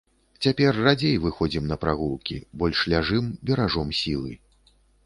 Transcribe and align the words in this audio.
Цяпер 0.45 0.79
радзей 0.87 1.13
выходзім 1.27 1.69
на 1.73 1.77
прагулкі, 1.85 2.41
больш 2.65 2.83
ляжым, 2.95 3.33
беражом 3.51 3.97
сілы. 4.05 4.33